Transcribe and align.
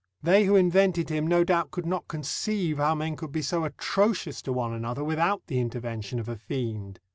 They 0.23 0.45
who 0.45 0.55
invented 0.55 1.09
him 1.09 1.27
no 1.27 1.43
doubt 1.43 1.69
could 1.69 1.85
not 1.85 2.07
conceive 2.07 2.77
how 2.79 2.95
men 2.95 3.15
could 3.15 3.31
be 3.31 3.43
so 3.43 3.65
atrocious 3.65 4.41
to 4.41 4.51
one 4.51 4.73
another, 4.73 5.03
without 5.03 5.43
the 5.45 5.59
intervention 5.59 6.19
of 6.19 6.27
a 6.27 6.35
fiend. 6.35 6.99